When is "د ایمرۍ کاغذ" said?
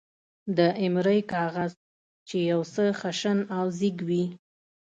0.57-1.71